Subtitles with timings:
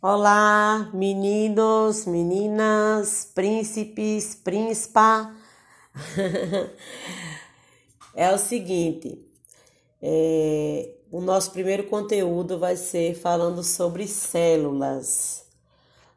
[0.00, 5.34] Olá, meninos, meninas, príncipes, príncipa.
[8.14, 9.20] é o seguinte,
[10.00, 15.44] é, o nosso primeiro conteúdo vai ser falando sobre células.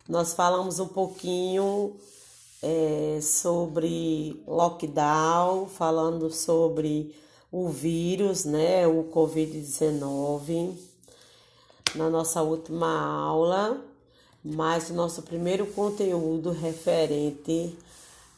[0.07, 1.95] Nós falamos um pouquinho
[2.61, 7.15] é, sobre lockdown, falando sobre
[7.51, 10.90] o vírus, né, o Covid-19,
[11.95, 12.87] na nossa última
[13.23, 13.81] aula,
[14.43, 17.77] mas o nosso primeiro conteúdo referente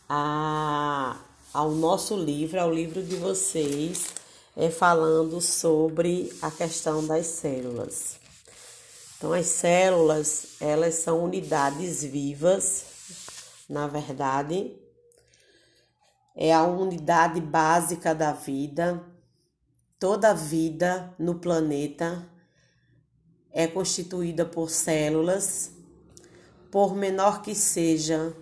[0.10, 1.18] a,
[1.54, 4.06] ao nosso livro, ao livro de vocês,
[4.56, 8.20] é falando sobre a questão das células.
[9.18, 12.86] Então, as células, elas são unidades vivas,
[13.70, 14.76] na verdade,
[16.36, 19.02] é a unidade básica da vida.
[20.00, 22.28] Toda vida no planeta
[23.54, 25.72] é constituída por células,
[26.72, 28.36] por menor que seja,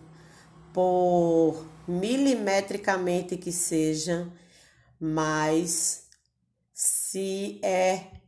[0.73, 4.31] por milimetricamente que seja,
[4.99, 6.07] mas
[6.73, 8.21] se é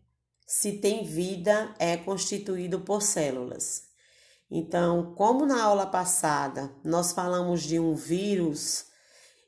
[0.45, 3.85] se tem vida é constituído por células.
[4.52, 8.85] Então, como na aula passada nós falamos de um vírus,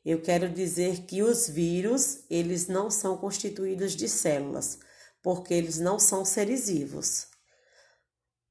[0.04, 4.80] eu quero dizer que os vírus, eles não são constituídos de células,
[5.22, 7.28] porque eles não são seres vivos.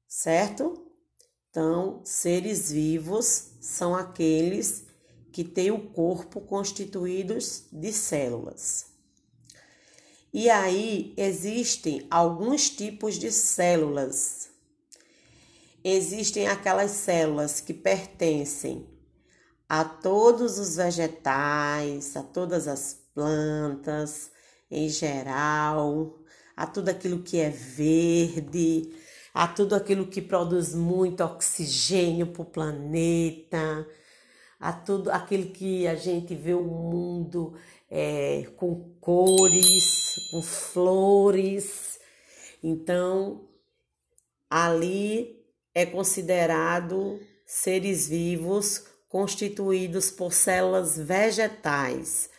[0.07, 0.85] Certo?
[1.49, 4.85] Então, seres vivos são aqueles
[5.31, 8.85] que têm o corpo constituídos de células.
[10.33, 14.49] E aí existem alguns tipos de células.
[15.83, 18.85] Existem aquelas células que pertencem
[19.67, 24.29] a todos os vegetais, a todas as plantas
[24.69, 26.19] em geral,
[26.55, 28.93] a tudo aquilo que é verde,
[29.35, 33.85] a tudo aquilo que produz muito oxigênio para o planeta,
[34.57, 37.53] a tudo aquilo que a gente vê o mundo
[37.91, 41.99] é, com cores, com flores.
[42.63, 43.45] Então,
[44.49, 52.29] ali é considerado seres vivos constituídos por células vegetais,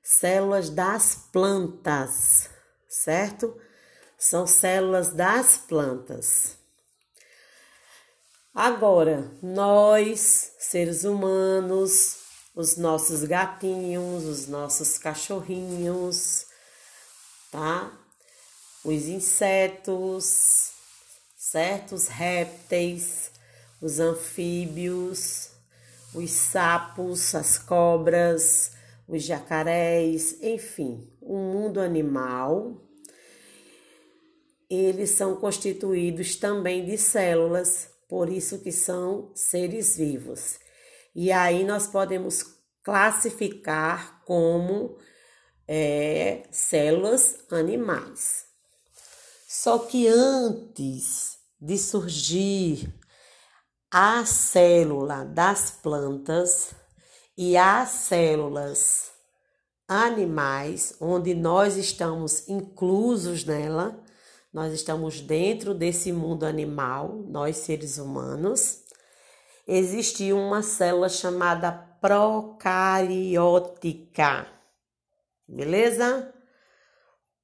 [0.00, 2.48] células das plantas,
[2.88, 3.58] certo?
[4.18, 6.56] São células das plantas.
[8.52, 12.16] Agora, nós, seres humanos,
[12.52, 16.46] os nossos gatinhos, os nossos cachorrinhos,
[17.52, 17.96] tá?
[18.84, 20.72] Os insetos,
[21.36, 23.30] certos répteis,
[23.80, 25.50] os anfíbios,
[26.12, 28.72] os sapos, as cobras,
[29.06, 32.87] os jacarés, enfim, o mundo animal,
[34.68, 40.58] eles são constituídos também de células, por isso que são seres vivos.
[41.14, 42.44] E aí nós podemos
[42.82, 44.96] classificar como
[45.66, 48.46] é, células animais.
[49.46, 52.94] Só que antes de surgir
[53.90, 56.72] a célula das plantas
[57.36, 59.10] e as células
[59.88, 63.98] animais, onde nós estamos inclusos nela,
[64.58, 68.82] nós estamos dentro desse mundo animal, nós seres humanos.
[69.64, 71.70] Existe uma célula chamada
[72.00, 74.48] procariótica,
[75.46, 76.34] beleza?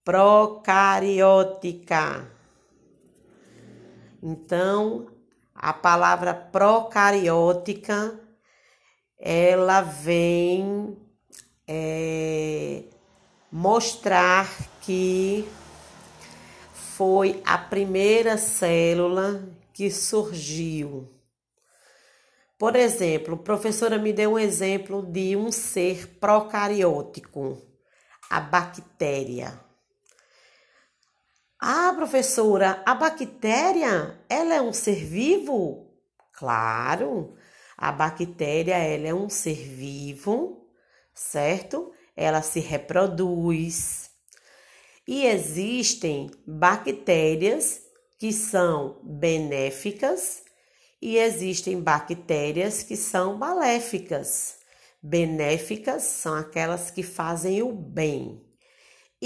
[0.03, 2.29] Procariótica.
[4.21, 5.07] Então,
[5.55, 8.21] a palavra procariótica
[9.17, 10.99] ela vem
[11.69, 12.83] é,
[13.53, 14.49] mostrar
[14.81, 15.49] que
[16.97, 21.13] foi a primeira célula que surgiu.
[22.57, 27.61] Por exemplo, a professora me deu um exemplo de um ser procariótico,
[28.31, 29.61] a bactéria.
[31.61, 35.91] Ah, professora, a bactéria, ela é um ser vivo?
[36.33, 37.35] Claro,
[37.77, 40.69] a bactéria, ela é um ser vivo,
[41.13, 41.93] certo?
[42.17, 44.14] Ela se reproduz.
[45.07, 47.83] E existem bactérias
[48.19, 50.43] que são benéficas
[51.01, 54.57] e existem bactérias que são maléficas.
[55.03, 58.45] Benéficas são aquelas que fazem o bem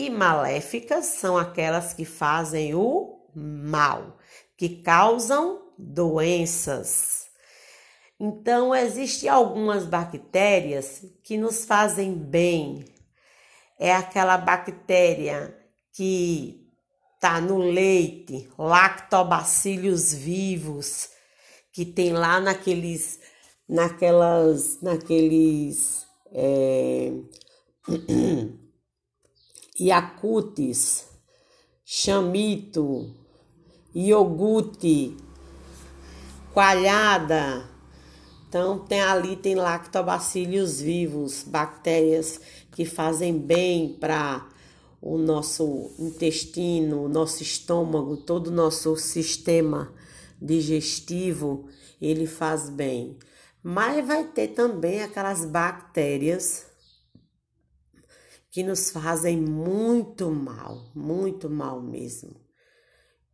[0.01, 4.17] e maléficas são aquelas que fazem o mal,
[4.57, 7.27] que causam doenças.
[8.21, 12.85] Então, existem algumas bactérias que nos fazem bem.
[13.77, 15.58] É aquela bactéria
[15.99, 16.65] que
[17.21, 21.09] tá no leite, lactobacillus vivos,
[21.73, 23.19] que tem lá naqueles,
[23.69, 27.11] naquelas, naqueles é,
[29.81, 31.09] Yakutes,
[31.85, 33.13] chamito,
[33.93, 35.17] iogurte,
[36.55, 37.69] coalhada.
[38.49, 42.41] Então tem ali tem lactobacillus vivos, bactérias
[42.71, 44.49] que fazem bem para
[45.01, 49.95] o nosso intestino, o nosso estômago, todo o nosso sistema
[50.41, 51.69] digestivo,
[52.01, 53.19] ele faz bem.
[53.63, 56.67] Mas vai ter também aquelas bactérias
[58.51, 62.35] que nos fazem muito mal, muito mal mesmo,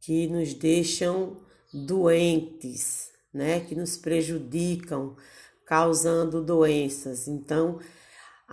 [0.00, 1.40] que nos deixam
[1.72, 5.16] doentes, né, que nos prejudicam,
[5.64, 7.26] causando doenças.
[7.26, 7.78] Então,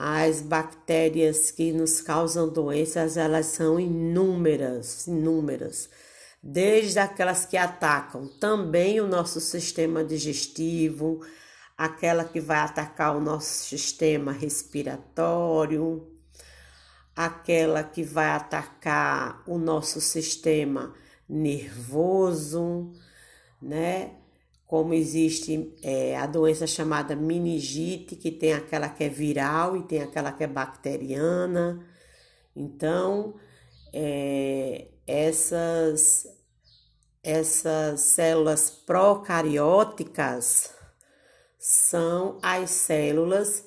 [0.04, 5.88] as bactérias que nos causam doenças, elas são inúmeras, inúmeras.
[6.42, 11.24] Desde aquelas que atacam também o nosso sistema digestivo,
[11.78, 16.12] aquela que vai atacar o nosso sistema respiratório,
[17.16, 20.96] aquela que vai atacar o nosso sistema
[21.30, 22.92] nervoso,
[23.62, 24.16] né?
[24.72, 30.02] Como existe é, a doença chamada meningite, que tem aquela que é viral e tem
[30.02, 31.86] aquela que é bacteriana.
[32.56, 33.36] Então,
[33.92, 36.26] é, essas,
[37.22, 40.74] essas células procarióticas
[41.60, 43.66] são as células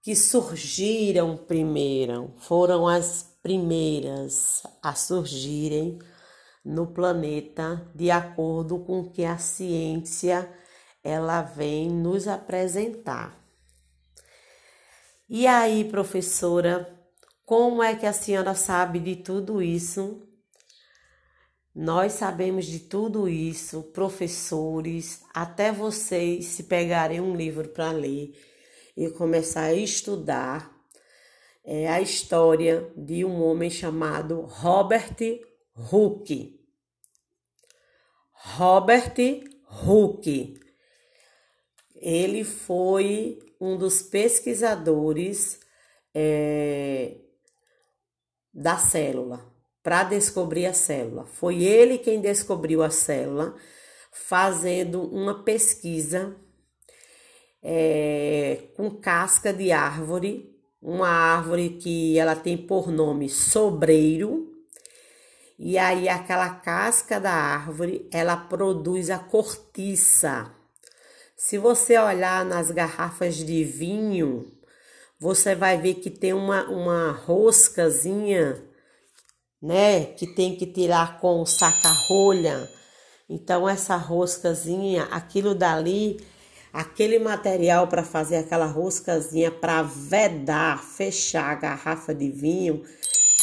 [0.00, 5.98] que surgiram primeiro, foram as primeiras a surgirem
[6.66, 10.52] no planeta de acordo com o que a ciência
[11.02, 13.40] ela vem nos apresentar.
[15.28, 16.92] E aí, professora,
[17.44, 20.26] como é que a senhora sabe de tudo isso?
[21.72, 28.34] Nós sabemos de tudo isso, professores, até vocês se pegarem um livro para ler
[28.96, 30.74] e começar a estudar
[31.64, 35.16] é, a história de um homem chamado Robert
[35.76, 36.55] Hooke.
[38.54, 39.14] Robert
[39.84, 40.54] Hooke.
[41.96, 45.58] Ele foi um dos pesquisadores
[46.14, 47.16] é,
[48.54, 49.44] da célula,
[49.82, 51.26] para descobrir a célula.
[51.26, 53.54] Foi ele quem descobriu a célula,
[54.12, 56.36] fazendo uma pesquisa
[57.62, 64.55] é, com casca de árvore, uma árvore que ela tem por nome sobreiro,
[65.58, 70.52] e aí aquela casca da árvore ela produz a cortiça.
[71.36, 74.52] Se você olhar nas garrafas de vinho,
[75.18, 78.62] você vai ver que tem uma, uma roscazinha,
[79.60, 80.04] né?
[80.04, 82.68] Que tem que tirar com saca-rolha.
[83.28, 86.24] Então, essa roscazinha, aquilo dali
[86.76, 92.82] aquele material para fazer aquela roscazinha para vedar, fechar a garrafa de vinho,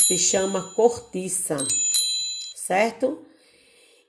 [0.07, 1.57] se chama cortiça,
[2.65, 3.25] certo?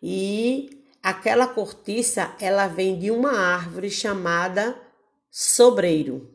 [0.01, 4.81] E aquela cortiça, ela vem de uma árvore chamada
[5.29, 6.33] sobreiro.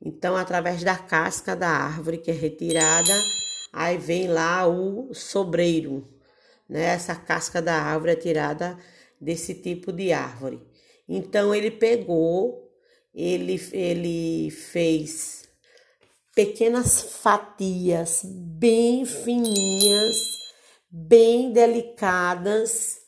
[0.00, 3.12] Então, através da casca da árvore que é retirada,
[3.72, 6.08] aí vem lá o sobreiro,
[6.68, 6.84] né?
[6.94, 8.78] Essa casca da árvore é tirada
[9.20, 10.62] desse tipo de árvore.
[11.08, 12.72] Então ele pegou,
[13.12, 15.48] ele, ele fez
[16.34, 20.41] pequenas fatias bem fininhas,
[20.92, 23.00] bem delicadas.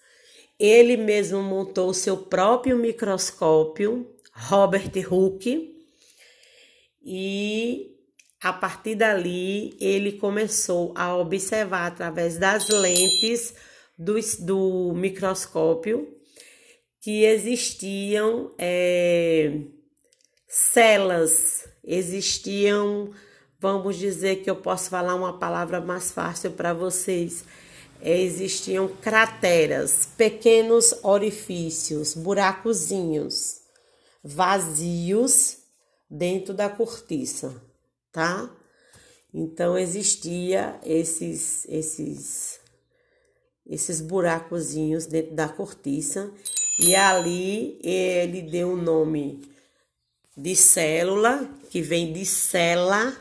[0.59, 5.77] Ele mesmo montou o seu próprio microscópio, Robert Hooke,
[7.05, 7.95] e
[8.41, 13.55] a partir dali ele começou a observar através das lentes
[13.99, 16.15] do, do microscópio
[17.01, 19.61] que existiam é,
[20.49, 23.13] celas, existiam,
[23.61, 27.45] vamos dizer que eu posso falar uma palavra mais fácil para vocês.
[28.03, 33.65] Existiam crateras, pequenos orifícios, buracozinhos
[34.25, 35.59] vazios
[36.09, 37.55] dentro da cortiça,
[38.11, 38.51] tá?
[39.33, 42.59] Então existia esses esses
[43.67, 46.33] esses buracozinhos dentro da cortiça
[46.81, 49.43] e ali ele deu o nome
[50.37, 53.17] de célula, que vem de cela,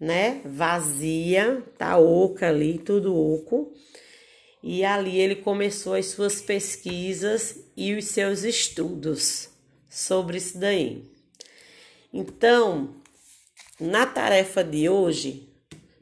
[0.00, 0.40] né?
[0.44, 3.72] Vazia, tá oca ali, tudo oco.
[4.62, 9.50] E ali ele começou as suas pesquisas e os seus estudos
[9.88, 11.04] sobre isso daí.
[12.12, 12.96] Então,
[13.78, 15.48] na tarefa de hoje,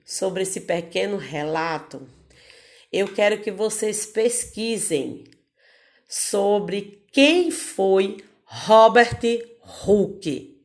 [0.05, 2.09] sobre esse pequeno relato,
[2.93, 5.25] eu quero que vocês pesquisem
[6.09, 9.21] sobre quem foi Robert
[9.87, 10.58] Hooke.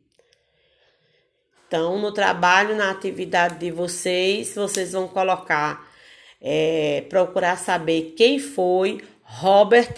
[1.73, 5.91] Então, no trabalho, na atividade de vocês, vocês vão colocar,
[6.39, 9.95] é, procurar saber quem foi Robert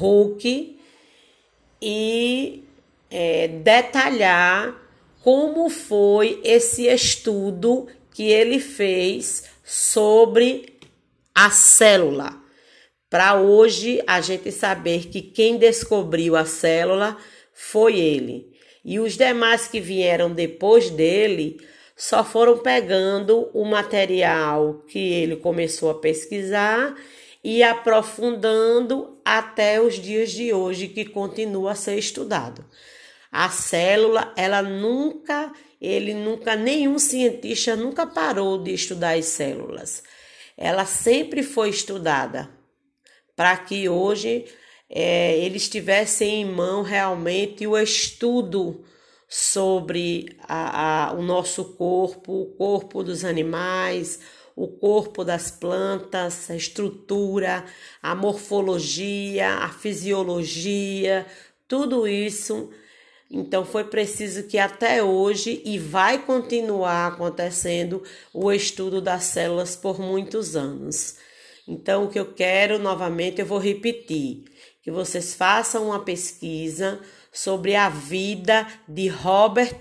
[0.00, 0.78] Hooke
[1.82, 2.62] e
[3.10, 4.80] é, detalhar
[5.20, 10.78] como foi esse estudo que ele fez sobre
[11.34, 12.40] a célula.
[13.10, 17.16] Para hoje a gente saber que quem descobriu a célula
[17.52, 18.56] foi ele.
[18.90, 21.60] E os demais que vieram depois dele
[21.94, 26.96] só foram pegando o material que ele começou a pesquisar
[27.44, 32.64] e aprofundando até os dias de hoje que continua a ser estudado.
[33.30, 40.02] A célula, ela nunca, ele nunca, nenhum cientista nunca parou de estudar as células.
[40.56, 42.48] Ela sempre foi estudada
[43.36, 44.46] para que hoje
[44.90, 48.84] é, eles tivessem em mão realmente o estudo
[49.28, 54.20] sobre a, a, o nosso corpo, o corpo dos animais,
[54.56, 57.64] o corpo das plantas, a estrutura,
[58.02, 61.26] a morfologia, a fisiologia,
[61.68, 62.70] tudo isso.
[63.30, 68.02] Então foi preciso que até hoje e vai continuar acontecendo
[68.32, 71.18] o estudo das células por muitos anos.
[71.68, 74.44] Então o que eu quero novamente eu vou repetir
[74.88, 76.98] que vocês façam uma pesquisa
[77.30, 79.78] sobre a vida de Robert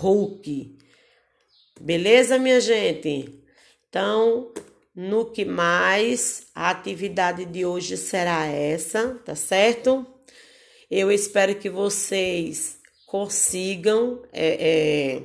[0.00, 0.78] Hooke.
[1.80, 3.42] Beleza, minha gente?
[3.88, 4.54] Então,
[4.94, 10.06] no que mais, a atividade de hoje será essa, tá certo?
[10.88, 15.22] Eu espero que vocês consigam é, é,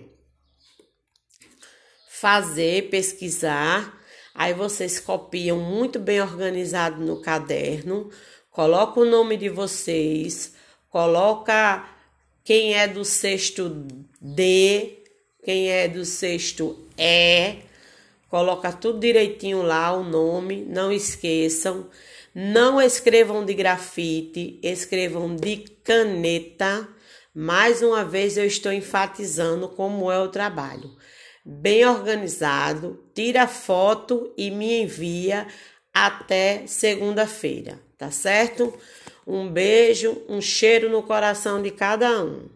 [2.10, 4.02] fazer, pesquisar.
[4.34, 8.10] Aí vocês copiam muito bem organizado no caderno
[8.52, 10.54] coloca o nome de vocês,
[10.90, 11.88] coloca
[12.44, 13.70] quem é do sexto
[14.20, 15.00] D,
[15.44, 17.60] quem é do sexto E,
[18.30, 21.90] coloca tudo direitinho lá o nome, não esqueçam.
[22.34, 26.88] Não escrevam de grafite, escrevam de caneta.
[27.36, 30.96] Mais uma vez eu estou enfatizando como é o trabalho.
[31.44, 35.46] Bem organizado, tira foto e me envia
[35.94, 38.74] até segunda-feira tá certo?
[39.28, 42.50] Um beijo, um cheiro no coração de cada um.